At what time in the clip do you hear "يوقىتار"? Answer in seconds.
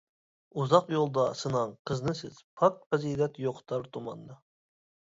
3.49-3.89